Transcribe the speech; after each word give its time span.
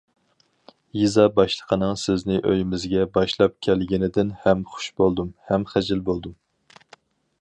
يېزا 0.99 1.25
باشلىقىنىڭ 1.39 1.99
سىزنى 2.03 2.39
ئۆيىمىزگە 2.51 3.05
باشلاپ 3.17 3.55
كەلگىنىدىن 3.67 4.33
ھەم 4.47 4.65
خۇش 4.73 4.89
بولدۇم 5.03 5.31
ھەم 5.51 5.69
خىجىل 5.75 6.03
بولدۇم. 6.09 6.35